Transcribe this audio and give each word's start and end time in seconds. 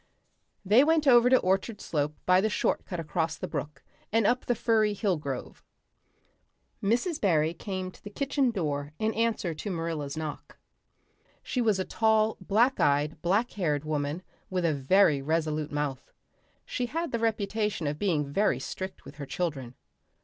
They 0.65 0.83
went 0.83 1.05
over 1.05 1.29
to 1.29 1.37
Orchard 1.37 1.79
Slope 1.79 2.15
by 2.25 2.41
the 2.41 2.49
short 2.49 2.85
cut 2.85 2.99
across 2.99 3.35
the 3.37 3.47
brook 3.47 3.83
and 4.11 4.25
up 4.25 4.47
the 4.47 4.55
firry 4.55 4.97
hill 4.97 5.15
grove. 5.15 5.63
Mrs. 6.81 7.21
Barry 7.21 7.53
came 7.53 7.91
to 7.91 8.03
the 8.03 8.09
kitchen 8.09 8.49
door 8.49 8.93
in 8.97 9.13
answer 9.13 9.53
to 9.53 9.69
Marilla's 9.69 10.17
knock. 10.17 10.57
She 11.43 11.61
was 11.61 11.77
a 11.77 11.85
tall 11.85 12.35
black 12.41 12.79
eyed, 12.79 13.21
black 13.21 13.51
haired 13.51 13.85
woman, 13.85 14.23
with 14.49 14.65
a 14.65 14.73
very 14.73 15.21
resolute 15.21 15.71
mouth. 15.71 16.11
She 16.65 16.87
had 16.87 17.11
the 17.11 17.19
reputation 17.19 17.85
of 17.85 17.99
being 17.99 18.25
very 18.33 18.57
strict 18.59 19.05
with 19.05 19.17
her 19.17 19.27
children. 19.27 19.75